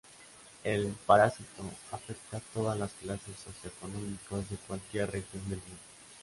[0.63, 5.77] El parásito afecta a todas las clases socioeconómicas de cualquier región del mundo.